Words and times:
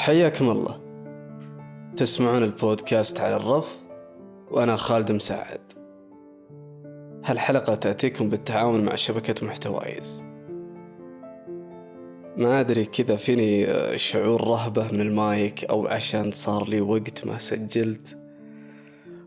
حياكم 0.00 0.50
الله. 0.50 0.80
تسمعون 1.96 2.42
البودكاست 2.42 3.20
على 3.20 3.36
الرف 3.36 3.78
وأنا 4.50 4.76
خالد 4.76 5.12
مساعد. 5.12 5.60
هالحلقة 7.24 7.74
تأتيكم 7.74 8.30
بالتعاون 8.30 8.84
مع 8.84 8.94
شبكة 8.94 9.46
محتوايز. 9.46 10.24
ما 12.36 12.60
أدري 12.60 12.84
كذا 12.84 13.16
فيني 13.16 13.68
شعور 13.98 14.48
رهبة 14.48 14.92
من 14.92 15.00
المايك 15.00 15.64
أو 15.64 15.86
عشان 15.86 16.30
صار 16.30 16.68
لي 16.68 16.80
وقت 16.80 17.26
ما 17.26 17.38
سجلت. 17.38 18.18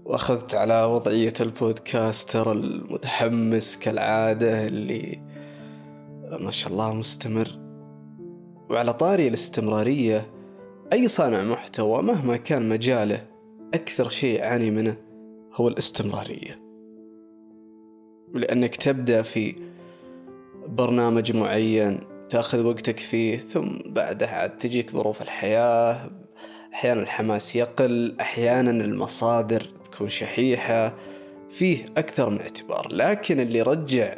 وأخذت 0.06 0.56
على 0.56 0.84
وضعية 0.84 1.34
البودكاستر 1.42 2.52
المتحمس 2.52 3.78
كالعادة 3.78 4.68
اللي 4.68 5.22
ما 6.40 6.52
شاء 6.52 6.74
الله 6.74 6.94
مستمر. 6.94 7.60
وعلى 8.70 8.94
طاري 8.94 9.28
الاستمرارية 9.28 10.33
أي 10.94 11.08
صانع 11.08 11.44
محتوى 11.44 12.02
مهما 12.02 12.38
كان 12.38 12.70
مجاله 12.70 13.28
أكثر 13.74 14.10
شيء 14.10 14.40
يعاني 14.40 14.72
منه 14.72 14.98
هو 15.54 15.68
الاستمرارية. 15.68 16.60
لأنك 18.34 18.76
تبدأ 18.76 19.22
في 19.22 19.56
برنامج 20.68 21.36
معين 21.36 22.00
تأخذ 22.30 22.66
وقتك 22.66 23.00
فيه 23.00 23.38
ثم 23.38 23.70
بعدها 23.86 24.30
عاد 24.30 24.58
تجيك 24.58 24.92
ظروف 24.92 25.22
الحياة 25.22 26.10
أحيانا 26.74 27.02
الحماس 27.02 27.56
يقل 27.56 28.16
أحيانا 28.20 28.72
المصادر 28.72 29.64
تكون 29.84 30.10
شحيحة 30.10 30.96
فيه 31.50 31.86
أكثر 31.98 32.30
من 32.30 32.40
اعتبار. 32.40 32.88
لكن 32.92 33.40
اللي 33.40 33.60
يرجع 33.60 34.18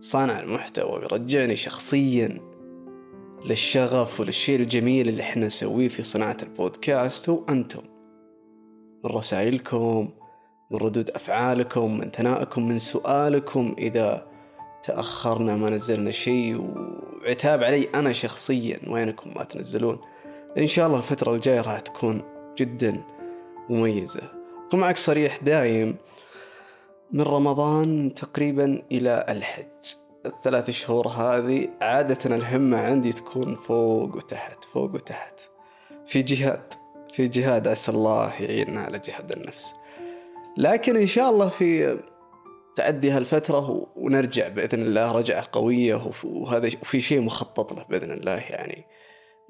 صانع 0.00 0.40
المحتوى 0.40 0.92
ويرجعني 0.92 1.56
شخصيا 1.56 2.55
للشغف 3.44 4.20
وللشيء 4.20 4.60
الجميل 4.60 5.08
اللي 5.08 5.22
إحنا 5.22 5.46
نسويه 5.46 5.88
في 5.88 6.02
صناعة 6.02 6.36
البودكاست 6.42 7.28
هو 7.28 7.44
أنتم. 7.48 7.82
من 9.04 9.10
رسائلكم 9.10 10.08
من 10.70 10.78
ردود 10.78 11.10
أفعالكم 11.10 11.98
من 11.98 12.10
ثنائكم 12.10 12.68
من 12.68 12.78
سؤالكم. 12.78 13.74
إذا 13.78 14.26
تأخرنا 14.82 15.56
ما 15.56 15.70
نزلنا 15.70 16.10
شيء 16.10 16.74
وعتاب 17.22 17.64
علي 17.64 17.88
أنا 17.94 18.12
شخصيا 18.12 18.78
وينكم 18.86 19.34
ما 19.36 19.44
تنزلون 19.44 19.98
إن 20.58 20.66
شاء 20.66 20.86
الله 20.86 20.98
الفترة 20.98 21.34
الجاية 21.34 21.60
راح 21.60 21.80
تكون 21.80 22.22
جدا 22.58 23.02
مميزة. 23.70 24.22
أكون 24.66 24.80
معك 24.80 24.96
صريح 24.96 25.36
دايم 25.36 25.96
من 27.12 27.22
رمضان 27.22 28.14
تقريبا 28.14 28.82
إلى 28.92 29.26
الحج. 29.28 30.05
الثلاث 30.26 30.70
شهور 30.70 31.08
هذه 31.08 31.68
عادة 31.80 32.36
الهمة 32.36 32.78
عندي 32.78 33.12
تكون 33.12 33.56
فوق 33.56 34.16
وتحت 34.16 34.64
فوق 34.64 34.94
وتحت. 34.94 35.40
في 36.06 36.22
جهاد 36.22 36.74
في 37.12 37.28
جهاد 37.28 37.68
عسى 37.68 37.92
الله 37.92 38.42
يعيننا 38.42 38.80
على 38.80 38.98
جهاد 38.98 39.32
النفس. 39.32 39.74
لكن 40.56 40.96
إن 40.96 41.06
شاء 41.06 41.30
الله 41.30 41.48
في 41.48 41.98
تعدي 42.76 43.10
هالفترة 43.10 43.86
ونرجع 43.96 44.48
بإذن 44.48 44.82
الله 44.82 45.12
رجعة 45.12 45.48
قوية 45.52 46.10
وهذا 46.24 46.66
وفي 46.82 47.00
شيء 47.00 47.20
مخطط 47.20 47.72
له 47.72 47.84
بإذن 47.90 48.10
الله 48.10 48.32
يعني 48.32 48.84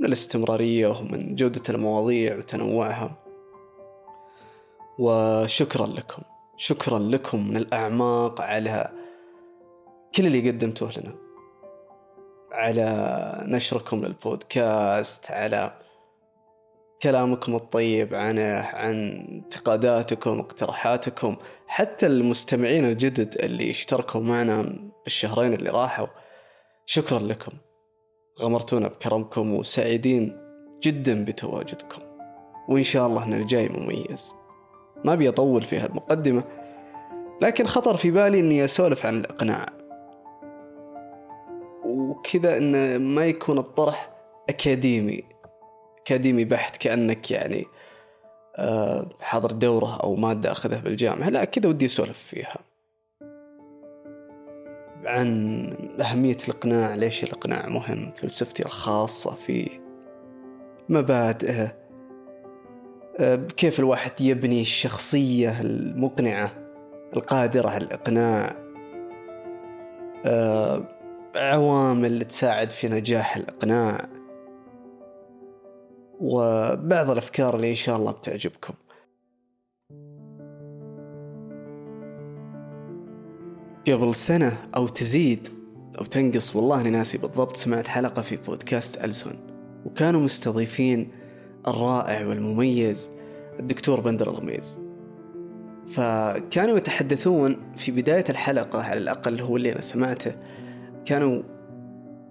من 0.01 0.07
الاستمرارية 0.07 0.89
ومن 0.89 1.35
جودة 1.35 1.63
المواضيع 1.69 2.37
وتنوعها. 2.37 3.17
وشكرا 4.99 5.87
لكم 5.87 6.23
شكرا 6.57 6.99
لكم 6.99 7.49
من 7.49 7.57
الأعماق 7.57 8.41
على 8.41 8.91
كل 10.15 10.27
اللي 10.27 10.51
قدمتوه 10.51 10.91
لنا. 10.99 11.15
على 12.53 13.45
نشركم 13.49 14.05
للبودكاست 14.05 15.31
على 15.31 15.73
كلامكم 17.03 17.55
الطيب 17.55 18.15
عنه 18.15 18.61
عن 18.61 18.95
انتقاداتكم 19.29 20.39
اقتراحاتكم 20.39 21.37
حتى 21.67 22.07
المستمعين 22.07 22.85
الجدد 22.85 23.35
اللي 23.41 23.71
اشتركوا 23.71 24.21
معنا 24.21 24.79
بالشهرين 25.05 25.55
اللي 25.55 25.71
راحوا. 25.71 26.07
شكرا 26.87 27.19
لكم. 27.19 27.53
غمرتونا 28.41 28.89
بكرمكم 28.89 29.55
وسعيدين 29.55 30.39
جدا 30.83 31.25
بتواجدكم. 31.25 32.03
وإن 32.69 32.83
شاء 32.83 33.07
الله 33.07 33.25
أن 33.25 33.33
الجاي 33.33 33.69
مميز. 33.69 34.35
ما 35.05 35.13
أبي 35.13 35.29
أطول 35.29 35.63
في 35.63 35.79
هالمقدمة 35.79 36.45
لكن 37.43 37.67
خطر 37.67 37.97
في 37.97 38.11
بالي 38.11 38.41
أني 38.41 38.65
أسولف 38.65 39.07
عن 39.07 39.17
الإقناع. 39.17 39.76
وكذا 42.27 42.59
أنه 42.59 42.99
ما 42.99 43.27
يكون 43.27 43.59
الطرح 43.59 44.11
أكاديمي. 44.49 45.25
أكاديمي 46.03 46.45
بحت 46.45 46.77
كأنك 46.77 47.31
يعني 47.31 47.65
آه، 48.57 49.09
حاضر 49.21 49.51
دورة 49.53 49.97
أو 49.97 50.17
مادة 50.17 50.53
أخذها 50.53 50.79
بالجامعة. 50.79 51.29
لا 51.29 51.45
كذا 51.45 51.69
ودي 51.69 51.87
أسولف 51.87 52.19
فيها. 52.19 52.59
عن 55.05 55.71
أهمية 56.01 56.37
الإقناع 56.49 56.95
ليش 56.95 57.25
الإقناع 57.25 57.69
مهم 57.69 58.13
فلسفتي 58.17 58.67
الخاصة 58.67 59.35
فيه 59.35 59.69
مبادئه. 60.89 61.77
آه، 63.19 63.37
كيف 63.37 63.81
الواحد 63.81 64.21
يبني 64.21 64.61
الشخصية 64.61 65.61
المقنعة 65.61 66.53
القادرة 67.17 67.71
على 67.71 67.85
الإقناع. 67.85 68.57
آه، 70.25 70.96
عوامل 71.37 72.25
تساعد 72.25 72.71
في 72.71 72.89
نجاح 72.89 73.37
الإقناع. 73.37 74.09
وبعض 76.21 77.11
الأفكار 77.11 77.57
اللي 77.57 77.71
إن 77.71 77.75
شاء 77.75 77.97
الله 77.97 78.13
بتعجبكم. 78.13 78.75
قبل 83.89 84.15
سنة 84.15 84.57
أو 84.77 84.89
تزيد 84.89 85.49
أو 85.99 86.05
تنقص 86.05 86.57
والله 86.57 86.81
أنا 86.81 86.91
ناسي 86.91 87.19
بالضبط 87.19 87.57
سمعت 87.57 87.87
حلقة 87.87 88.23
في 88.23 88.37
بودكاست 88.37 89.05
ألسون 89.05 89.37
وكانوا 89.85 90.21
مستضيفين 90.21 91.13
الرائع 91.69 92.27
والمميز 92.27 93.11
الدكتور 93.61 94.01
بندر 94.01 94.31
الغميز. 94.31 94.81
فكانوا 95.89 96.77
يتحدثون 96.77 97.57
في 97.77 97.93
بداية 97.93 98.25
الحلقة 98.29 98.83
على 98.83 99.01
الأقل 99.01 99.41
هو 99.41 99.57
اللي 99.57 99.73
أنا 99.73 99.81
سمعته 99.81 100.35
كانوا 101.07 101.43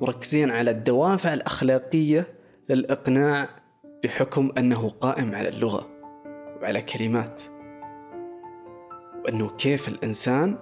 مركزين 0.02 0.52
على 0.52 0.72
الدوافع 0.72 1.34
الأخلاقية 1.34 2.28
للإقناع 2.70 3.50
بحكم 4.04 4.52
أنه 4.58 4.90
قائم 4.90 5.36
على 5.36 5.50
اللغة 5.50 5.88
وعلى 6.62 6.82
كلمات 6.82 7.42
وأنه 9.26 9.50
كيف 9.50 9.88
الإنسان 9.88 10.58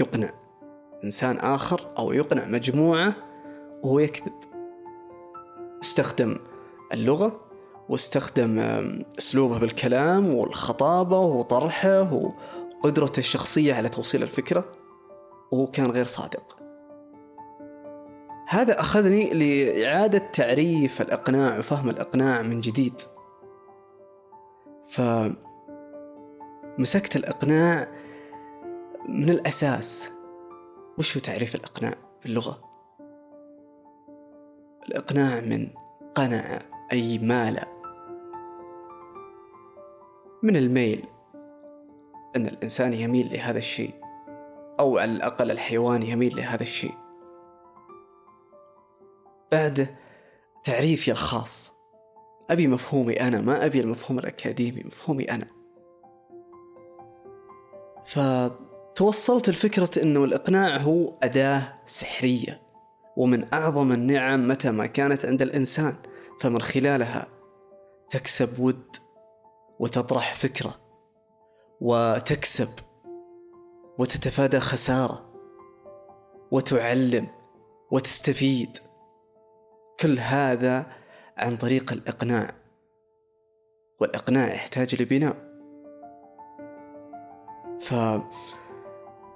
يقنع 0.00 0.30
إنسان 1.04 1.36
آخر 1.36 1.90
أو 1.98 2.12
يقنع 2.12 2.44
مجموعة 2.44 3.14
وهو 3.82 3.98
يكذب. 3.98 4.34
استخدم 5.82 6.36
اللغة 6.92 7.40
واستخدم 7.88 8.58
أسلوبه 9.18 9.58
بالكلام 9.58 10.34
والخطابة 10.34 11.20
وطرحه 11.20 12.32
وقدرته 12.82 13.18
الشخصية 13.18 13.74
على 13.74 13.88
توصيل 13.88 14.22
الفكرة 14.22 14.72
وهو 15.52 15.66
كان 15.66 15.90
غير 15.90 16.04
صادق. 16.04 16.57
هذا 18.50 18.80
أخذني 18.80 19.30
لإعادة 19.30 20.18
تعريف 20.18 21.00
الإقناع 21.00 21.58
وفهم 21.58 21.88
الإقناع 21.88 22.42
من 22.42 22.60
جديد. 22.60 23.00
فمسكت 26.78 27.16
الإقناع 27.16 27.88
من 29.08 29.30
الأساس. 29.30 30.12
وش 30.98 31.16
هو 31.16 31.22
تعريف 31.22 31.54
الإقناع 31.54 31.94
باللغة؟ 32.22 32.60
الإقناع 34.88 35.40
من 35.40 35.68
قنع 36.14 36.58
أي 36.92 37.18
مال. 37.18 37.60
من 40.42 40.56
الميل 40.56 41.04
أن 42.36 42.46
الإنسان 42.46 42.92
يميل 42.92 43.32
لهذا 43.32 43.58
الشيء 43.58 43.94
أو 44.80 44.98
على 44.98 45.12
الأقل 45.12 45.50
الحيوان 45.50 46.02
يميل 46.02 46.36
لهذا 46.36 46.62
الشيء. 46.62 47.07
بعد 49.52 49.96
تعريفي 50.64 51.10
الخاص. 51.10 51.72
أبي 52.50 52.66
مفهومي 52.66 53.20
أنا 53.20 53.40
ما 53.40 53.66
أبي 53.66 53.80
المفهوم 53.80 54.18
الأكاديمي 54.18 54.82
مفهومي 54.84 55.24
أنا. 55.24 55.46
فتوصلت 58.06 59.50
لفكرة 59.50 60.02
أنه 60.02 60.24
الإقناع 60.24 60.76
هو 60.76 61.18
أداة 61.22 61.78
سحرية 61.86 62.62
ومن 63.16 63.54
أعظم 63.54 63.92
النعم 63.92 64.48
متى 64.48 64.70
ما 64.70 64.86
كانت 64.86 65.24
عند 65.24 65.42
الإنسان 65.42 65.96
فمن 66.40 66.60
خلالها 66.60 67.26
تكسب 68.10 68.60
ود 68.60 68.96
وتطرح 69.78 70.34
فكرة 70.34 70.74
وتكسب 71.80 72.68
وتتفادى 73.98 74.60
خسارة 74.60 75.32
وتعلم 76.50 77.26
وتستفيد. 77.90 78.78
كل 80.00 80.18
هذا 80.18 80.86
عن 81.36 81.56
طريق 81.56 81.92
الإقناع. 81.92 82.54
والإقناع 84.00 84.54
يحتاج 84.54 85.02
لبناء. 85.02 85.36
ف 87.80 87.94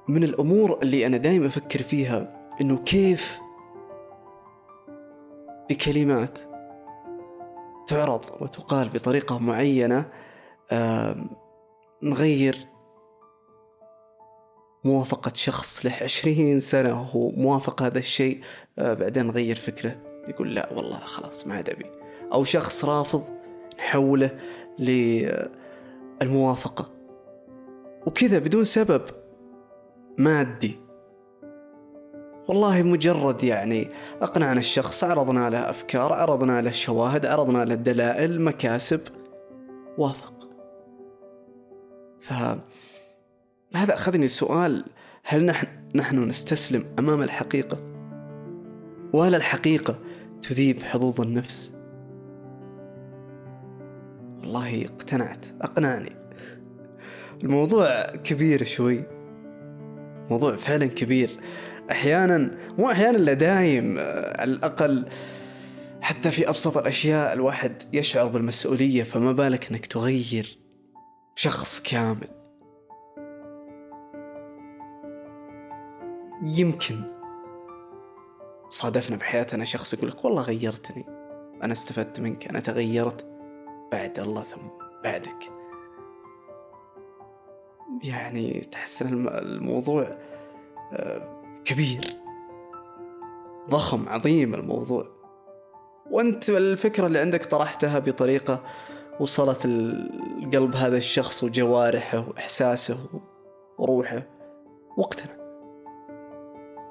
من 0.08 0.24
الأمور 0.24 0.78
اللي 0.82 1.06
أنا 1.06 1.16
دائما 1.16 1.46
أفكر 1.46 1.82
فيها 1.82 2.48
إنه 2.60 2.78
كيف 2.78 3.40
بكلمات 5.70 6.38
تعرض 7.86 8.24
وتقال 8.40 8.88
بطريقة 8.88 9.38
معينة 9.38 10.10
نغير 12.02 12.58
موافقة 14.84 15.32
شخص 15.34 15.86
له 15.86 15.92
عشرين 16.02 16.60
سنة 16.60 17.00
وهو 17.00 17.30
موافق 17.30 17.82
هذا 17.82 17.98
الشيء 17.98 18.40
آه، 18.78 18.94
بعدين 18.94 19.26
نغير 19.26 19.56
فكره. 19.56 20.11
يقول 20.28 20.54
لا 20.54 20.72
والله 20.72 20.98
خلاص 20.98 21.46
ما 21.46 21.54
عاد 21.54 21.70
أبي. 21.70 21.86
أو 22.32 22.44
شخص 22.44 22.84
رافض 22.84 23.22
نحوله 23.78 24.38
للموافقة. 26.22 26.90
وكذا 28.06 28.38
بدون 28.38 28.64
سبب 28.64 29.02
مادي. 30.18 30.78
والله 32.48 32.82
مجرد 32.82 33.44
يعني 33.44 33.90
أقنعنا 34.22 34.58
الشخص 34.58 35.04
عرضنا 35.04 35.50
له 35.50 35.70
أفكار 35.70 36.12
عرضنا 36.12 36.60
له 36.60 36.70
شواهد 36.70 37.26
عرضنا 37.26 37.64
له 37.64 37.74
دلائل 37.74 38.42
مكاسب 38.42 39.00
وافق. 39.98 40.48
فهذا 42.20 42.60
أخذني 43.74 44.24
السؤال 44.24 44.84
هل 45.24 45.44
نحن, 45.44 45.66
نحن 45.94 46.28
نستسلم 46.28 46.84
أمام 46.98 47.22
الحقيقة؟ 47.22 47.78
وهل 49.12 49.34
الحقيقة 49.34 49.98
تذيب 50.42 50.82
حظوظ 50.82 51.20
النفس. 51.20 51.74
والله 54.40 54.84
اقتنعت 54.84 55.46
أقنعني. 55.62 56.16
الموضوع 57.44 58.16
كبير 58.16 58.64
شوي. 58.64 59.04
موضوع 60.30 60.56
فعلا 60.56 60.86
كبير. 60.86 61.30
أحيانا 61.90 62.50
مو 62.78 62.90
أحيانا 62.90 63.16
لا 63.16 63.32
دايم 63.32 63.98
آه، 63.98 64.40
على 64.40 64.52
الأقل 64.52 65.06
حتى 66.00 66.30
في 66.30 66.48
أبسط 66.48 66.76
الأشياء 66.76 67.32
الواحد 67.32 67.82
يشعر 67.92 68.26
بالمسؤولية 68.26 69.02
فما 69.02 69.32
بالك 69.32 69.70
إنك 69.70 69.86
تغير 69.86 70.58
شخص 71.34 71.82
كامل. 71.82 72.28
يمكن 76.42 77.21
صادفنا 78.72 79.16
بحياتنا 79.16 79.64
شخص 79.64 79.94
يقول 79.94 80.08
لك 80.08 80.24
والله 80.24 80.42
غيرتني. 80.42 81.04
أنا 81.62 81.72
استفدت 81.72 82.20
منك 82.20 82.48
أنا 82.48 82.60
تغيرت. 82.60 83.26
بعد 83.92 84.18
الله 84.18 84.42
ثم 84.42 84.60
بعدك. 85.04 85.52
يعني 88.04 88.60
تحس 88.60 89.02
ان 89.02 89.28
الموضوع 89.28 90.18
آه، 90.92 91.42
كبير. 91.64 92.16
ضخم 93.70 94.08
عظيم 94.08 94.54
الموضوع. 94.54 95.06
وأنت 96.10 96.48
الفكرة 96.48 97.06
اللي 97.06 97.18
عندك 97.18 97.44
طرحتها 97.44 97.98
بطريقة 97.98 98.62
وصلت 99.20 99.64
القلب 99.64 100.74
هذا 100.74 100.96
الشخص 100.96 101.44
وجوارحه 101.44 102.28
وإحساسه 102.28 102.98
وروحه. 103.78 104.22
واقتنع 104.96 105.42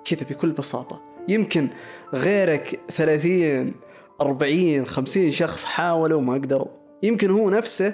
كذا 0.05 0.23
بكل 0.29 0.51
بساطة. 0.51 1.10
يمكن 1.31 1.69
غيرك 2.13 2.79
ثلاثين 2.91 3.73
أربعين 4.21 4.85
خمسين 4.85 5.31
شخص 5.31 5.65
حاولوا 5.65 6.17
وما 6.17 6.33
قدروا. 6.33 6.67
يمكن 7.03 7.29
هو 7.29 7.49
نفسه 7.49 7.93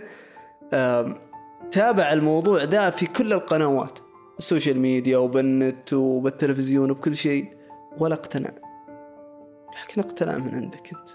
تابع 1.71 2.13
الموضوع 2.13 2.65
ده 2.65 2.89
في 2.89 3.05
كل 3.05 3.33
القنوات 3.33 3.99
السوشيال 4.39 4.79
ميديا 4.79 5.17
وبالنت 5.17 5.93
وبالتلفزيون 5.93 6.91
وبكل 6.91 7.17
شيء 7.17 7.57
ولا 7.97 8.13
اقتنع. 8.13 8.51
لكن 9.83 10.01
اقتنع 10.01 10.37
من 10.37 10.55
عندك 10.55 10.93
أنت. 10.93 11.09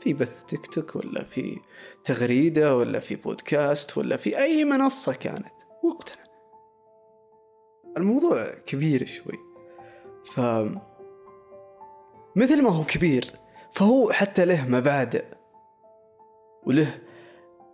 في 0.00 0.12
بث 0.12 0.44
تيك 0.44 0.66
توك 0.66 0.96
ولا 0.96 1.24
في 1.24 1.58
تغريدة 2.04 2.76
ولا 2.76 3.00
في 3.00 3.16
بودكاست 3.16 3.98
ولا 3.98 4.16
في 4.16 4.38
أي 4.38 4.64
منصة 4.64 5.12
كانت 5.12 5.54
واقتنع. 5.84 6.24
الموضوع 7.96 8.50
كبير 8.66 9.06
شوي. 9.06 9.38
ف 10.24 10.40
مثل 12.36 12.62
ما 12.62 12.70
هو 12.70 12.84
كبير 12.84 13.26
فهو 13.72 14.12
حتى 14.12 14.44
له 14.44 14.68
مبادئ. 14.68 15.24
وله 16.66 16.98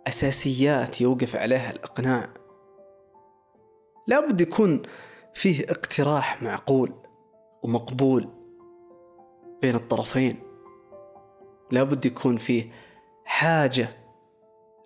أساسيات 0.07 1.01
يوقف 1.01 1.35
عليها 1.35 1.71
الإقناع. 1.71 2.29
لابد 4.07 4.41
يكون 4.41 4.81
فيه 5.33 5.63
اقتراح 5.63 6.41
معقول 6.41 6.93
ومقبول 7.63 8.27
بين 9.61 9.75
الطرفين. 9.75 10.39
لابد 11.71 12.05
يكون 12.05 12.37
فيه 12.37 12.71
حاجة 13.25 13.87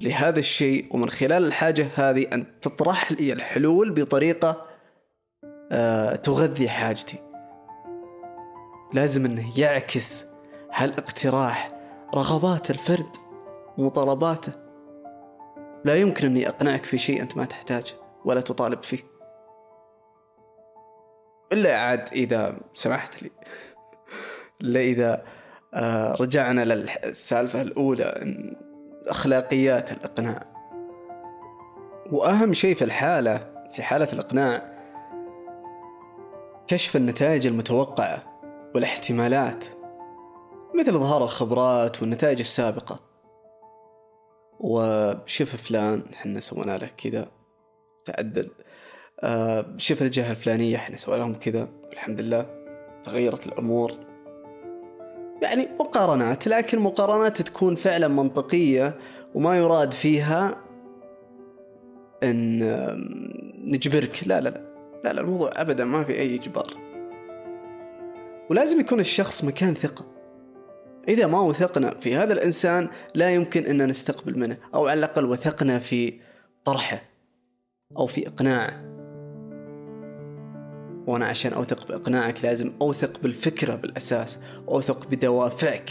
لهذا 0.01 0.39
الشيء 0.39 0.95
ومن 0.95 1.09
خلال 1.09 1.45
الحاجة 1.45 1.87
هذه 1.95 2.27
أن 2.33 2.59
تطرح 2.61 3.11
لي 3.11 3.33
الحلول 3.33 3.91
بطريقة 3.91 4.65
آه 5.71 6.15
تغذي 6.15 6.69
حاجتي. 6.69 7.26
لازم 8.93 9.25
أنه 9.25 9.59
يعكس 9.59 10.25
هالاقتراح 10.73 11.71
رغبات 12.15 12.71
الفرد 12.71 13.17
ومطالباته. 13.77 14.51
لا 15.85 15.95
يمكن 15.95 16.25
أني 16.25 16.49
أقنعك 16.49 16.85
في 16.85 16.97
شيء 16.97 17.21
أنت 17.21 17.37
ما 17.37 17.45
تحتاجه 17.45 17.93
ولا 18.25 18.41
تطالب 18.41 18.83
فيه. 18.83 18.99
إلا 21.51 21.79
عاد 21.79 22.09
إذا 22.11 22.57
سمحت 22.73 23.23
لي. 23.23 23.31
إلا 24.61 24.79
إذا 24.79 25.23
آه، 25.73 26.15
رجعنا 26.21 26.65
للسالفة 26.65 27.61
الأولى 27.61 28.27
أخلاقيات 29.07 29.91
الإقناع. 29.91 30.45
وأهم 32.11 32.53
شيء 32.53 32.75
في 32.75 32.83
الحالة 32.83 33.53
في 33.71 33.83
حالة 33.83 34.13
الإقناع 34.13 34.77
كشف 36.67 36.95
النتائج 36.95 37.47
المتوقعة. 37.47 38.36
والاحتمالات 38.75 39.65
مثل 40.75 40.95
إظهار 40.95 41.23
الخبرات 41.23 42.01
والنتائج 42.01 42.39
السابقة. 42.39 42.99
وشوف 44.59 45.55
فلان 45.55 46.03
حنا 46.15 46.39
سوينا 46.39 46.77
له 46.77 46.89
كذا 46.97 47.27
تعدل. 48.05 48.49
آه 49.19 49.65
شوف 49.77 50.01
الجهة 50.01 50.31
الفلانية 50.31 50.75
إحنا 50.75 50.95
سوى 50.95 51.17
لهم 51.17 51.33
كذا 51.33 51.69
الحمد 51.93 52.21
لله 52.21 52.45
تغيرت 53.03 53.47
الأمور. 53.47 53.91
يعني 55.41 55.67
مقارنات 55.79 56.47
لكن 56.47 56.79
مقارنات 56.79 57.41
تكون 57.41 57.75
فعلا 57.75 58.07
منطقية 58.07 58.97
وما 59.35 59.57
يراد 59.57 59.91
فيها 59.91 60.63
إن 62.23 62.59
نجبرك. 63.57 64.27
لا 64.27 64.41
لا 64.41 64.49
لا 64.49 64.61
لا 65.03 65.13
لا 65.13 65.21
الموضوع 65.21 65.51
ابدا 65.53 65.85
ما 65.85 66.03
في 66.03 66.13
أي 66.13 66.35
إجبار. 66.35 66.86
ولازم 68.49 68.79
يكون 68.79 68.99
الشخص 68.99 69.43
مكان 69.43 69.73
ثقة. 69.73 70.05
إذا 71.07 71.27
ما 71.27 71.41
وثقنا 71.41 71.99
في 71.99 72.15
هذا 72.15 72.33
الإنسان 72.33 72.89
لا 73.15 73.29
يمكن 73.29 73.65
أن 73.65 73.87
نستقبل 73.87 74.39
منه 74.39 74.57
أو 74.73 74.87
على 74.87 74.99
الأقل 74.99 75.25
وثقنا 75.25 75.79
في 75.79 76.19
طرحه 76.65 77.01
أو 77.97 78.07
في 78.07 78.27
إقناعه. 78.27 78.87
وأنا 81.07 81.25
عشان 81.25 81.53
أوثق 81.53 81.87
بإقناعك 81.87 82.43
لازم 82.45 82.73
أوثق 82.81 83.19
بالفكرة 83.19 83.75
بالأساس 83.75 84.39
أوثق 84.67 85.07
بدوافعك 85.07 85.89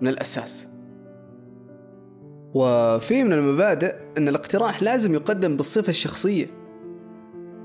من 0.00 0.08
الأساس. 0.08 0.68
وفي 2.54 3.24
من 3.24 3.32
المبادئ 3.32 3.96
أن 4.18 4.28
الاقتراح 4.28 4.82
لازم 4.82 5.14
يقدم 5.14 5.56
بالصفة 5.56 5.90
الشخصية. 5.90 6.63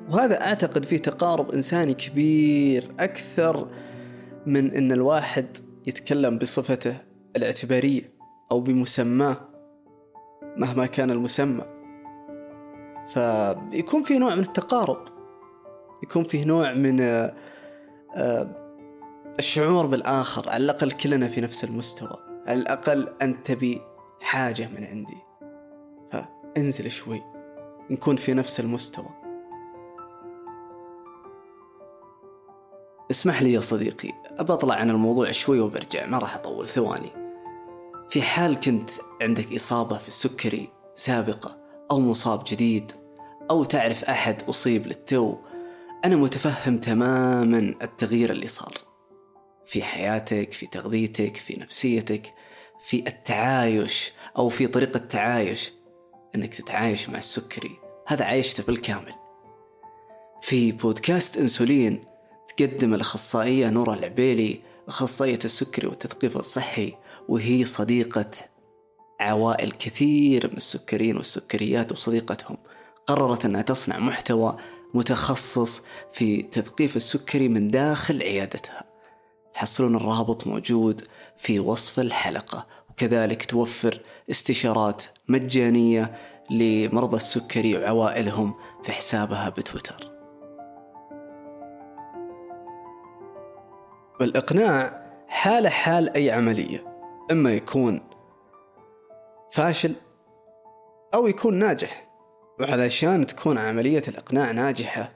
وهذا 0.09 0.41
أعتقد 0.41 0.85
فيه 0.85 0.97
تقارب 0.97 1.51
إنساني 1.51 1.93
كبير 1.93 2.91
أكثر 2.99 3.67
من 4.45 4.71
أن 4.71 4.91
الواحد 4.91 5.57
يتكلم 5.87 6.37
بصفته 6.37 6.97
الاعتبارية 7.35 8.13
أو 8.51 8.59
بمسماه 8.61 9.37
مهما 10.57 10.85
كان 10.85 11.11
المسمى. 11.11 11.63
فيكون 13.13 14.03
في 14.03 14.19
نوع 14.19 14.35
من 14.35 14.41
التقارب 14.41 15.05
يكون 16.03 16.23
فيه 16.23 16.45
نوع 16.45 16.73
من 16.73 17.01
آه، 17.01 17.35
آه، 18.15 18.55
الشعور 19.39 19.85
بالآخر 19.85 20.49
على 20.49 20.63
الأقل 20.63 20.91
كلنا 20.91 21.27
في 21.27 21.41
نفس 21.41 21.63
المستوى 21.63 22.17
على 22.47 22.59
الأقل 22.59 23.09
أنت 23.21 23.47
تبي 23.47 23.81
حاجة 24.21 24.67
من 24.67 24.83
عندي. 24.83 25.17
فانزل 26.11 26.91
شوي 26.91 27.21
نكون 27.89 28.15
في 28.15 28.33
نفس 28.33 28.59
المستوى. 28.59 29.18
اسمح 33.11 33.41
لي 33.41 33.53
يا 33.53 33.59
صديقي 33.59 34.13
أطلع 34.39 34.75
عن 34.75 34.89
الموضوع 34.89 35.31
شوي 35.31 35.59
وبرجع 35.59 36.05
ما 36.05 36.17
راح 36.17 36.35
أطول 36.35 36.67
ثواني. 36.67 37.11
في 38.09 38.21
حال 38.21 38.59
كنت 38.59 38.91
عندك 39.21 39.53
إصابة 39.53 39.97
في 39.97 40.07
السكري 40.07 40.69
سابقة 40.95 41.57
أو 41.91 41.99
مصاب 41.99 42.43
جديد 42.47 42.91
أو 43.51 43.63
تعرف 43.63 44.05
أحد 44.05 44.43
أصيب 44.43 44.87
للتو، 44.87 45.37
أنا 46.05 46.15
متفهم 46.15 46.77
تماما 46.77 47.75
التغيير 47.81 48.31
اللي 48.31 48.47
صار. 48.47 48.73
في 49.65 49.83
حياتك 49.83 50.53
في 50.53 50.67
تغذيتك 50.67 51.37
في 51.37 51.59
نفسيتك 51.59 52.33
في 52.83 53.07
التعايش 53.07 54.13
أو 54.37 54.49
في 54.49 54.67
طريقة 54.67 54.97
التعايش. 54.97 55.73
أنك 56.35 56.53
تتعايش 56.55 57.09
مع 57.09 57.17
السكري 57.17 57.71
هذا 58.07 58.25
عايشته 58.25 58.63
بالكامل. 58.63 59.13
في 60.41 60.71
بودكاست 60.71 61.37
إنسولين 61.37 62.08
تقدم 62.59 62.93
الأخصائية 62.93 63.69
نورة 63.69 63.93
العبيلي 63.93 64.61
أخصائية 64.87 65.39
السكري 65.45 65.87
والتثقيف 65.87 66.37
الصحي 66.37 66.93
وهي 67.27 67.65
صديقة 67.65 68.31
عوائل 69.19 69.71
كثير 69.71 70.47
من 70.51 70.57
السكريين 70.57 71.17
والسكريات 71.17 71.91
وصديقتهم. 71.91 72.57
قررت 73.07 73.45
أنها 73.45 73.61
تصنع 73.61 73.99
محتوى 73.99 74.57
متخصص 74.93 75.83
في 76.13 76.41
تثقيف 76.41 76.95
السكري 76.95 77.47
من 77.47 77.71
داخل 77.71 78.23
عيادتها. 78.23 78.83
تحصلون 79.53 79.95
الرابط 79.95 80.47
موجود 80.47 81.01
في 81.37 81.59
وصف 81.59 81.99
الحلقة 81.99 82.67
وكذلك 82.89 83.45
توفر 83.45 83.99
استشارات 84.29 85.03
مجانية 85.27 86.17
لمرضى 86.49 87.15
السكري 87.15 87.77
وعوائلهم 87.77 88.55
في 88.83 88.91
حسابها 88.91 89.49
بتويتر. 89.49 90.18
والإقناع 94.19 95.05
حالة 95.27 95.69
حال 95.69 96.09
أي 96.15 96.31
عملية 96.31 96.85
إما 97.31 97.53
يكون 97.53 98.01
فاشل 99.51 99.93
أو 101.13 101.27
يكون 101.27 101.53
ناجح. 101.53 102.09
وعلشان 102.59 103.25
تكون 103.25 103.57
عملية 103.57 104.01
الإقناع 104.07 104.51
ناجحة 104.51 105.11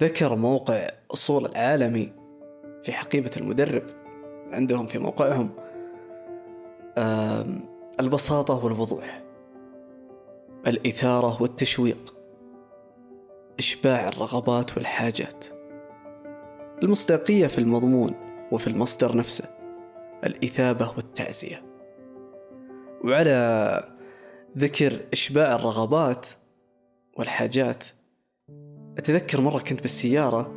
ذكر 0.00 0.36
موقع 0.36 0.88
أصول 1.10 1.46
العالمي 1.46 2.12
في 2.84 2.92
حقيبة 2.92 3.30
المدرب 3.36 3.82
عندهم 4.52 4.86
في 4.86 4.98
موقعهم 4.98 5.50
البساطة 8.00 8.64
والوضوح 8.64 9.22
الإثارة 10.66 11.42
والتشويق 11.42 12.14
إشباع 13.58 14.08
الرغبات 14.08 14.76
والحاجات. 14.76 15.44
المصداقية 16.84 17.46
في 17.46 17.58
المضمون 17.58 18.14
وفي 18.52 18.66
المصدر 18.66 19.16
نفسه 19.16 19.44
الإثابة 20.24 20.92
والتعزية. 20.96 21.62
وعلى 23.04 23.94
ذكر 24.58 25.00
إشباع 25.12 25.54
الرغبات 25.54 26.26
والحاجات 27.18 27.84
أتذكر 28.98 29.40
مرة 29.40 29.58
كنت 29.58 29.82
بالسيارة 29.82 30.54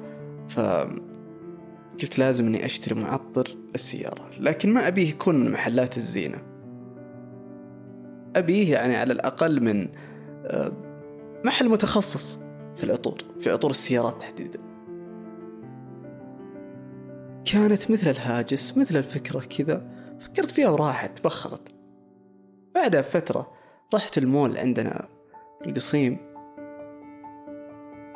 فقلت 0.49 2.19
لازم 2.19 2.47
أني 2.47 2.65
أشتري 2.65 2.95
معطر 2.95 3.47
السيارة 3.75 4.29
لكن 4.39 4.73
ما 4.73 4.87
أبيه 4.87 5.09
يكون 5.09 5.35
من 5.35 5.51
محلات 5.51 5.97
الزينة. 5.97 6.43
أبيه 8.35 8.73
يعني 8.73 8.95
على 8.95 9.13
الأقل 9.13 9.61
من 9.61 9.87
آه، 10.45 10.71
محل 11.45 11.69
متخصص 11.69 12.39
في 12.75 12.83
العطور 12.83 13.17
في 13.39 13.51
عطور 13.51 13.71
السيارات 13.71 14.21
تحديدا. 14.21 14.66
كانت 17.53 17.91
مثل 17.91 18.09
الهاجس 18.09 18.77
مثل 18.77 18.97
الفكرة 18.97 19.39
كذا. 19.39 19.87
فكرت 20.19 20.51
فيها 20.51 20.69
وراحت 20.69 21.23
بخرت 21.23 21.75
بعدها 22.75 23.01
بفترة 23.01 23.53
رحت 23.93 24.17
المول 24.17 24.57
عندنا 24.57 25.07
القصيم. 25.65 26.17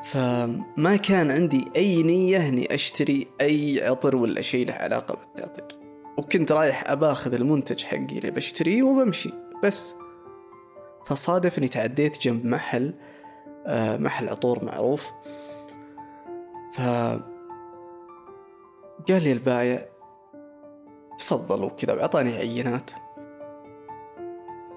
فما 0.03 0.95
كان 1.03 1.31
عندي 1.31 1.65
أي 1.75 2.03
نية 2.03 2.50
إني 2.50 2.73
أشتري 2.73 3.27
أي 3.41 3.88
عطر 3.88 4.15
ولا 4.15 4.41
شيء 4.41 4.67
له 4.67 4.73
علاقة 4.73 5.15
بالتعطير. 5.15 5.79
وكنت 6.17 6.51
رايح 6.51 6.91
أباخذ 6.91 7.33
المنتج 7.33 7.83
حقي 7.83 8.17
اللي 8.17 8.31
بشتريه 8.31 8.83
وبمشي 8.83 9.33
بس. 9.63 9.95
فصادف 11.05 11.57
إني 11.57 11.67
تعديت 11.67 12.21
جنب 12.21 12.45
محل 12.45 12.93
آه، 13.65 13.97
محل 13.97 14.29
عطور 14.29 14.65
معروف. 14.65 15.07
ف 16.73 16.81
قال 19.10 19.24
لي 19.24 19.31
البايع 19.31 19.86
تفضل 21.20 21.63
وكذا 21.63 21.93
وعطاني 21.93 22.36
عينات. 22.36 22.91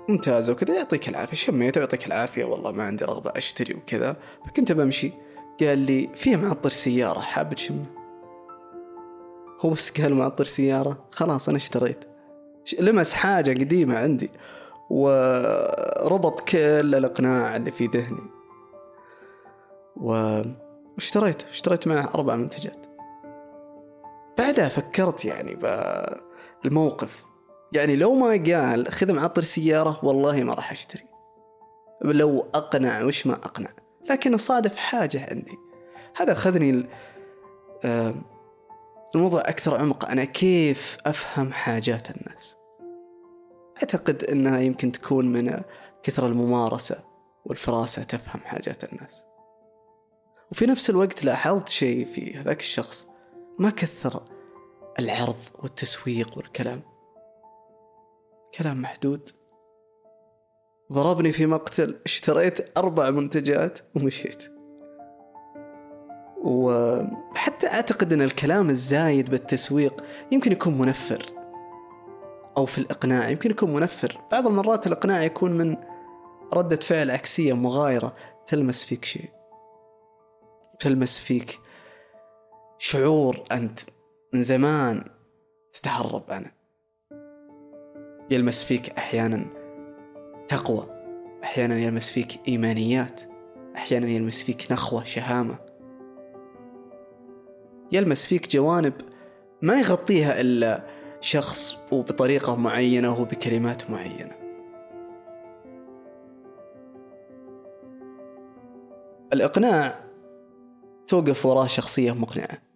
ممتازة 0.08 0.52
وكذا 0.52 0.74
يعطيك 0.74 1.08
العافية. 1.08 1.36
شميته 1.36 1.78
ويعطيك 1.78 2.06
العافية. 2.06 2.44
والله 2.44 2.72
ما 2.72 2.84
عندي 2.84 3.04
رغبة 3.04 3.32
أشتري 3.36 3.74
وكذا. 3.74 4.16
فكنت 4.46 4.72
بمشي. 4.72 5.12
قال 5.60 5.78
لي 5.78 6.10
في 6.14 6.36
معطر 6.36 6.70
سيارة 6.70 7.20
حاب 7.20 7.54
تشمه 7.54 7.84
هو 9.60 9.70
بس 9.70 10.00
قال 10.00 10.14
معطر 10.14 10.44
سيارة. 10.44 11.04
خلاص 11.10 11.48
أنا 11.48 11.56
اشتريت. 11.56 12.04
لمس 12.80 13.14
حاجة 13.14 13.50
قديمة 13.50 13.98
عندي. 13.98 14.30
وربط 14.90 16.40
كل 16.40 16.94
الإقناع 16.94 17.56
اللي 17.56 17.70
في 17.70 17.86
ذهني. 17.86 18.30
واشتريت 19.96 21.42
اشتريت 21.42 21.88
معه 21.88 22.10
أربع 22.14 22.36
منتجات. 22.36 22.93
بعدها 24.38 24.68
فكرت 24.68 25.24
يعني 25.24 25.54
بالموقف 26.64 27.24
يعني 27.72 27.96
لو 27.96 28.14
ما 28.14 28.28
قال 28.28 28.92
خذ 28.92 29.12
معطر 29.12 29.42
سيارة 29.42 30.04
والله 30.04 30.42
ما 30.42 30.54
راح 30.54 30.72
أشتري. 30.72 31.04
لو 32.02 32.46
أقنع 32.54 33.04
وش 33.04 33.26
ما 33.26 33.34
أقنع. 33.34 33.70
لكن 34.10 34.36
صادف 34.36 34.76
حاجة 34.76 35.26
عندي. 35.30 35.58
هذا 36.16 36.32
أخذني 36.32 36.86
الموضوع 39.14 39.40
أكثر 39.40 39.76
عمق. 39.76 40.08
أنا 40.08 40.24
كيف 40.24 40.98
أفهم 41.06 41.52
حاجات 41.52 42.08
الناس؟ 42.10 42.56
أعتقد 43.76 44.24
أنها 44.24 44.60
يمكن 44.60 44.92
تكون 44.92 45.32
من 45.32 45.60
كثر 46.02 46.26
الممارسة 46.26 47.04
والفراسة 47.44 48.02
تفهم 48.02 48.40
حاجات 48.40 48.92
الناس. 48.92 49.26
وفي 50.52 50.66
نفس 50.66 50.90
الوقت 50.90 51.24
لاحظت 51.24 51.68
شيء 51.68 52.06
في 52.06 52.36
هذاك 52.36 52.60
الشخص. 52.60 53.08
ما 53.58 53.70
كثر 53.70 54.22
العرض 54.98 55.36
والتسويق 55.62 56.36
والكلام. 56.36 56.82
كلام 58.58 58.82
محدود. 58.82 59.30
ضربني 60.92 61.32
في 61.32 61.46
مقتل 61.46 62.00
اشتريت 62.04 62.78
أربع 62.78 63.10
منتجات 63.10 63.78
ومشيت. 63.96 64.42
وحتى 66.44 67.66
أعتقد 67.66 68.12
أن 68.12 68.22
الكلام 68.22 68.70
الزايد 68.70 69.30
بالتسويق 69.30 70.04
يمكن 70.32 70.52
يكون 70.52 70.78
منفر. 70.78 71.22
أو 72.56 72.66
في 72.66 72.78
الإقناع 72.78 73.28
يمكن 73.28 73.50
يكون 73.50 73.74
منفر. 73.74 74.20
بعض 74.32 74.46
المرات 74.46 74.86
الإقناع 74.86 75.22
يكون 75.22 75.52
من 75.52 75.76
ردة 76.52 76.76
فعل 76.76 77.10
عكسية 77.10 77.52
مغايرة 77.52 78.16
تلمس 78.46 78.84
فيك 78.84 79.04
شيء. 79.04 79.30
تلمس 80.78 81.18
فيك 81.18 81.63
شعور 82.86 83.44
أنت 83.52 83.80
من 84.32 84.42
زمان 84.42 85.04
تتهرب 85.72 86.22
عنه 86.28 86.50
يلمس 88.30 88.64
فيك 88.64 88.90
أحيانا 88.90 89.46
تقوى 90.48 90.86
أحيانا 91.44 91.78
يلمس 91.78 92.10
فيك 92.10 92.40
إيمانيات 92.48 93.20
أحيانا 93.76 94.06
يلمس 94.06 94.42
فيك 94.42 94.72
نخوة 94.72 95.04
شهامة. 95.04 95.58
يلمس 97.92 98.26
فيك 98.26 98.50
جوانب 98.50 98.94
ما 99.62 99.78
يغطيها 99.78 100.40
إلا 100.40 100.86
شخص 101.20 101.78
وبطريقة 101.92 102.56
معينة 102.56 103.20
وبكلمات 103.20 103.90
معينة. 103.90 104.32
الإقناع 109.32 110.00
توقف 111.06 111.46
وراه 111.46 111.66
شخصية 111.66 112.12
مقنعة. 112.12 112.73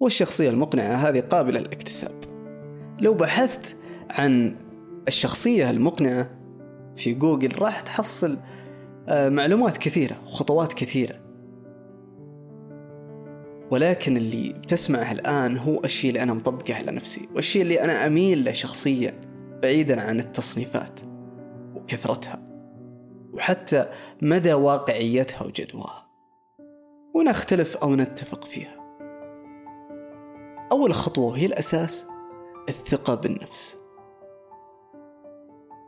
والشخصية 0.00 0.50
المقنعة 0.50 0.94
هذه 0.94 1.20
قابلة 1.20 1.60
للاكتساب. 1.60 2.24
لو 3.00 3.14
بحثت 3.14 3.76
عن 4.10 4.56
الشخصية 5.08 5.70
المقنعة 5.70 6.30
في 6.96 7.14
جوجل 7.14 7.58
راح 7.62 7.80
تحصل 7.80 8.38
آه، 9.08 9.28
معلومات 9.28 9.76
كثيرة 9.76 10.22
وخطوات 10.26 10.72
كثيرة. 10.72 11.20
ولكن 13.70 14.16
اللي 14.16 14.52
بتسمعه 14.52 15.12
الآن 15.12 15.58
هو 15.58 15.80
الشيء 15.84 16.10
اللي 16.10 16.22
أنا 16.22 16.34
مطبقه 16.34 16.74
على 16.74 16.92
نفسي 16.92 17.28
والشيء 17.34 17.62
اللي 17.62 17.84
أنا 17.84 18.06
أميل 18.06 18.44
له 18.44 18.52
شخصيا 18.52 19.20
بعيدا 19.62 20.00
عن 20.00 20.20
التصنيفات 20.20 21.00
وكثرتها 21.74 22.42
وحتى 23.32 23.88
مدى 24.22 24.54
واقعيتها 24.54 25.46
وجدواها. 25.46 26.08
ونختلف 27.14 27.76
أو 27.76 27.94
نتفق 27.94 28.44
فيها. 28.44 28.77
أول 30.72 30.94
خطوة 30.94 31.26
وهي 31.26 31.46
الأساس 31.46 32.06
الثقة 32.68 33.14
بالنفس. 33.14 33.78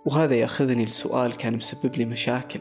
وهذا 0.06 0.34
يأخذني 0.34 0.84
لسؤال 0.84 1.36
كان 1.36 1.56
مسبب 1.56 1.96
لي 1.96 2.04
مشاكل. 2.04 2.60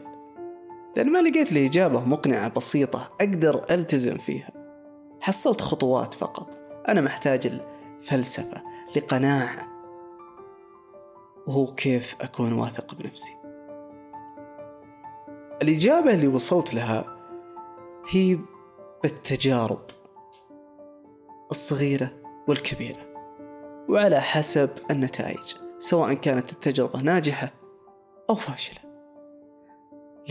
لأن 0.96 1.12
ما 1.12 1.18
لقيت 1.18 1.52
لي 1.52 1.66
إجابة 1.66 2.00
مقنعة 2.00 2.48
بسيطة 2.48 3.10
أقدر 3.20 3.64
ألتزم 3.70 4.18
فيها. 4.18 4.50
حصلت 5.20 5.60
خطوات 5.60 6.14
فقط. 6.14 6.60
أنا 6.88 7.00
محتاج 7.00 7.46
الفلسفة 7.46 8.62
لقناعة. 8.96 9.68
وهو 11.46 11.66
كيف 11.66 12.16
أكون 12.20 12.52
واثق 12.52 12.94
بنفسي. 12.94 13.32
الإجابة 15.62 16.14
اللي 16.14 16.28
وصلت 16.28 16.74
لها 16.74 17.16
هي 18.10 18.38
بالتجارب. 19.02 19.82
الصغيرة 21.50 22.10
والكبيرة 22.48 23.10
وعلى 23.88 24.20
حسب 24.20 24.70
النتائج 24.90 25.54
سواء 25.78 26.14
كانت 26.14 26.52
التجربة 26.52 27.00
ناجحة 27.00 27.52
أو 28.30 28.34
فاشلة. 28.34 28.90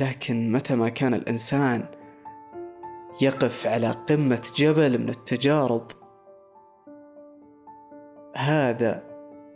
لكن 0.01 0.51
متى 0.51 0.75
ما 0.75 0.89
كان 0.89 1.13
الإنسان 1.13 1.85
يقف 3.21 3.67
على 3.67 3.91
قمة 3.91 4.51
جبل 4.55 4.97
من 4.97 5.09
التجارب 5.09 5.91
هذا 8.35 9.03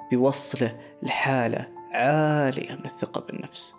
بيوصله 0.09 0.79
لحالة 1.03 1.67
عالية 1.91 2.75
من 2.75 2.85
الثقة 2.85 3.21
بالنفس. 3.21 3.75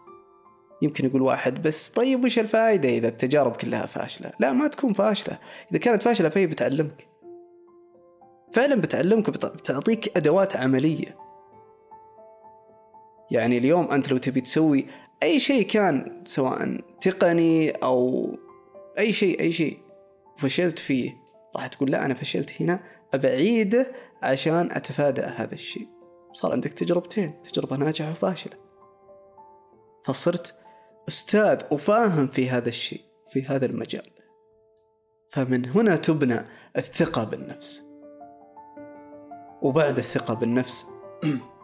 يمكن 0.82 1.06
يقول 1.06 1.22
واحد 1.22 1.62
بس 1.62 1.90
طيب 1.90 2.24
وش 2.24 2.38
الفائدة 2.38 2.88
إذا 2.88 3.08
التجارب 3.08 3.56
كلها 3.56 3.86
فاشلة؟ 3.86 4.30
لا 4.40 4.52
ما 4.52 4.68
تكون 4.68 4.92
فاشلة. 4.92 5.38
إذا 5.70 5.78
كانت 5.78 6.02
فاشلة 6.02 6.28
فهي 6.28 6.46
بتعلمك. 6.46 7.13
فعلا 8.54 8.80
بتعلمك 8.80 9.30
بتعطيك 9.30 10.16
أدوات 10.16 10.56
عملية. 10.56 11.18
يعني 13.30 13.58
اليوم 13.58 13.90
أنت 13.90 14.10
لو 14.10 14.16
تبي 14.16 14.40
تسوي 14.40 14.86
أي 15.22 15.40
شيء 15.40 15.66
كان 15.66 16.22
سواء 16.26 16.80
تقني 17.00 17.70
أو 17.70 18.28
أي 18.98 19.12
شيء 19.12 19.40
أي 19.40 19.52
شيء 19.52 19.78
فشلت 20.38 20.78
فيه 20.78 21.10
راح 21.56 21.66
تقول 21.66 21.90
لا 21.90 22.04
أنا 22.04 22.14
فشلت 22.14 22.62
هنا 22.62 22.84
أبعيده 23.14 23.92
عشان 24.22 24.68
أتفادى 24.72 25.20
هذا 25.20 25.54
الشيء. 25.54 25.88
صار 26.32 26.52
عندك 26.52 26.72
تجربتين 26.72 27.42
تجربة 27.42 27.76
ناجحة 27.76 28.10
وفاشلة. 28.10 28.56
فصرت 30.04 30.54
أستاذ 31.08 31.62
وفاهم 31.70 32.26
في 32.26 32.50
هذا 32.50 32.68
الشيء 32.68 33.00
في 33.30 33.42
هذا 33.42 33.66
المجال. 33.66 34.10
فمن 35.30 35.66
هنا 35.66 35.96
تبنى 35.96 36.46
الثقة 36.76 37.24
بالنفس. 37.24 37.93
وبعد 39.64 39.98
الثقة 39.98 40.34
بالنفس. 40.34 40.86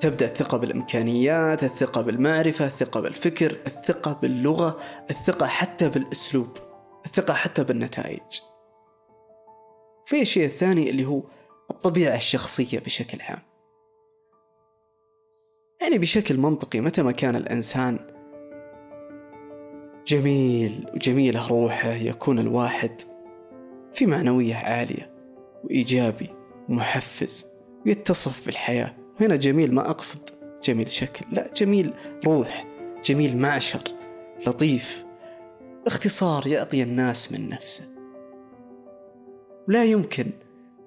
تبدأ 0.00 0.26
الثقة 0.26 0.58
بالإمكانيات 0.58 1.64
الثقة 1.64 2.00
بالمعرفة 2.00 2.64
الثقة 2.64 3.00
بالفكر 3.00 3.50
الثقة 3.66 4.18
باللغة 4.22 4.78
الثقة 5.10 5.46
حتى 5.46 5.88
بالأسلوب 5.88 6.48
الثقة 7.06 7.34
حتى 7.34 7.64
بالنتائج. 7.64 8.40
في 10.06 10.22
الشيء 10.22 10.44
الثاني 10.44 10.90
اللي 10.90 11.06
هو 11.06 11.22
الطبيعة 11.70 12.16
الشخصية 12.16 12.78
بشكل 12.78 13.22
عام. 13.22 13.42
يعني 15.80 15.98
بشكل 15.98 16.38
منطقي 16.38 16.80
متى 16.80 17.02
ما 17.02 17.12
كان 17.12 17.36
الإنسان 17.36 17.98
جميل 20.06 20.86
وجميله 20.94 21.48
روحه 21.48 21.88
يكون 21.88 22.38
الواحد 22.38 23.02
في 23.92 24.06
معنوية 24.06 24.54
عالية. 24.54 25.17
وإيجابي 25.68 26.30
ومحفز 26.68 27.46
ويتصف 27.86 28.46
بالحياة. 28.46 28.96
هنا 29.20 29.36
جميل 29.36 29.74
ما 29.74 29.90
أقصد 29.90 30.30
جميل 30.62 30.90
شكل 30.90 31.26
لا 31.32 31.50
جميل 31.56 31.92
روح 32.26 32.66
جميل 33.04 33.36
معشر 33.36 33.82
لطيف. 34.46 35.04
باختصار 35.84 36.46
يعطي 36.46 36.82
الناس 36.82 37.32
من 37.32 37.48
نفسه. 37.48 37.84
لا 39.68 39.84
يمكن 39.84 40.26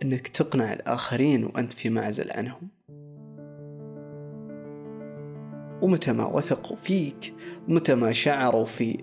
أنك 0.04 0.28
تقنع 0.28 0.74
الآخرين 0.74 1.44
وأنت 1.46 1.74
في 1.74 1.90
معزل 1.90 2.32
عنهم. 2.32 2.68
ومتى 5.82 6.14
ما 6.14 6.26
وثقوا 6.26 6.78
فيك 6.78 7.34
ومتى 7.68 7.96
ما 7.96 8.12
شعروا 8.12 8.66
في 8.66 8.98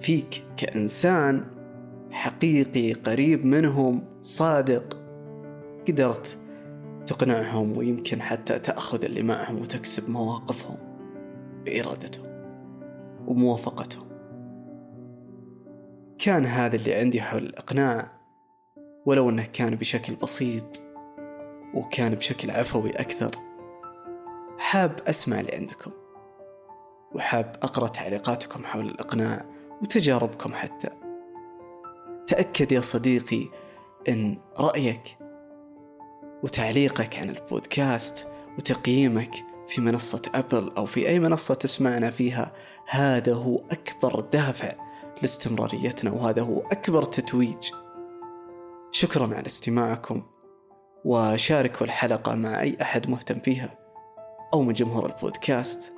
فيك 0.00 0.44
كإنسان 0.56 1.44
حقيقي 2.10 2.92
قريب 2.92 3.46
منهم 3.46 4.13
صادق. 4.24 5.04
قدرت 5.88 6.38
تقنعهم 7.06 7.76
ويمكن 7.76 8.22
حتى 8.22 8.58
تأخذ 8.58 9.04
اللي 9.04 9.22
معهم 9.22 9.60
وتكسب 9.60 10.10
مواقفهم 10.10 10.76
بإرادتهم 11.64 12.26
وموافقتهم. 13.26 14.08
كان 16.18 16.46
هذا 16.46 16.76
اللي 16.76 16.94
عندي 16.94 17.22
حول 17.22 17.42
الإقناع 17.42 18.10
ولو 19.06 19.30
أنه 19.30 19.46
كان 19.52 19.74
بشكل 19.74 20.14
بسيط 20.14 20.82
وكان 21.74 22.14
بشكل 22.14 22.50
عفوي 22.50 22.90
أكثر 22.90 23.30
حاب 24.58 25.00
أسمع 25.06 25.40
اللي 25.40 25.54
عندكم 25.54 25.90
وحاب 27.12 27.56
أقرأ 27.62 27.88
تعليقاتكم 27.88 28.64
حول 28.64 28.86
الإقناع 28.86 29.44
وتجاربكم 29.82 30.54
حتى. 30.54 30.88
تأكد 32.26 32.72
يا 32.72 32.80
صديقي 32.80 33.48
أن 34.08 34.38
رأيك 34.58 35.18
وتعليقك 36.42 37.18
عن 37.18 37.30
البودكاست 37.30 38.28
وتقييمك 38.58 39.34
في 39.68 39.80
منصة 39.80 40.22
أبل 40.34 40.72
أو 40.76 40.86
في 40.86 41.08
أي 41.08 41.20
منصة 41.20 41.54
تسمعنا 41.54 42.10
فيها 42.10 42.52
هذا 42.88 43.34
هو 43.34 43.62
أكبر 43.70 44.20
دافع 44.20 44.72
لاستمراريتنا 45.22 46.10
وهذا 46.10 46.42
هو 46.42 46.60
أكبر 46.60 47.02
تتويج. 47.02 47.70
شكرا 48.92 49.34
على 49.34 49.46
استماعكم 49.46 50.22
وشاركوا 51.04 51.86
الحلقة 51.86 52.34
مع 52.34 52.60
أي 52.60 52.76
أحد 52.82 53.10
مهتم 53.10 53.38
فيها 53.38 53.78
أو 54.54 54.62
من 54.62 54.72
جمهور 54.72 55.06
البودكاست. 55.06 55.92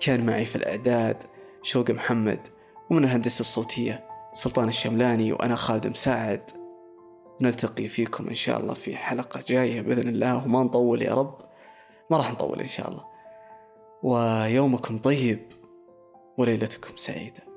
كان 0.00 0.26
معي 0.26 0.44
في 0.44 0.56
الإعداد 0.56 1.24
شوق 1.62 1.90
محمد 1.90 2.48
ومن 2.90 3.04
الهندسة 3.04 3.40
الصوتية 3.40 4.06
سلطان 4.32 4.68
الشملاني 4.68 5.32
وأنا 5.32 5.56
خالد 5.56 5.86
مساعد. 5.86 6.63
نلتقي 7.40 7.88
فيكم 7.88 8.28
إن 8.28 8.34
شاء 8.34 8.60
الله 8.60 8.74
في 8.74 8.96
حلقة 8.96 9.40
جاية 9.46 9.80
بإذن 9.80 10.08
الله 10.08 10.44
وما 10.44 10.62
نطول 10.62 11.02
يا 11.02 11.14
رب. 11.14 11.38
ما 12.10 12.16
راح 12.16 12.32
نطول 12.32 12.60
إن 12.60 12.68
شاء 12.68 12.88
الله. 12.90 13.04
ويومكم 14.02 14.98
طيب 14.98 15.52
وليلتكم 16.38 16.96
سعيدة. 16.96 17.53